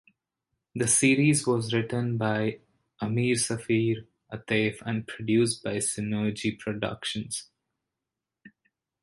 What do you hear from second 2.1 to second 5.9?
by Amr Samir Atef and produced by